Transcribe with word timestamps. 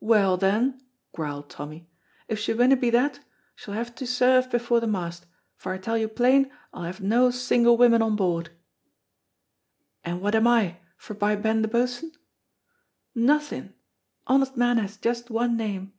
"Well, 0.00 0.36
then," 0.36 0.78
growled 1.14 1.48
Tommy, 1.48 1.88
"if 2.28 2.38
she 2.38 2.52
winna 2.52 2.76
be 2.76 2.90
that, 2.90 3.20
she'll 3.56 3.72
have 3.72 3.94
to 3.94 4.06
serve 4.06 4.50
before 4.50 4.78
the 4.78 4.86
mast, 4.86 5.24
for 5.56 5.72
I 5.72 5.78
tell 5.78 5.96
you 5.96 6.06
plain 6.06 6.50
I'll 6.74 6.82
have 6.82 7.00
no 7.00 7.30
single 7.30 7.78
women 7.78 8.02
on 8.02 8.14
board." 8.14 8.50
"And 10.04 10.20
what 10.20 10.34
am 10.34 10.46
I, 10.46 10.76
forby 10.98 11.34
Ben 11.36 11.62
the 11.62 11.68
Boatswain?" 11.68 12.12
"Nothing. 13.14 13.72
Honest 14.26 14.54
men 14.54 14.76
has 14.76 14.98
just 14.98 15.30
one 15.30 15.56
name." 15.56 15.94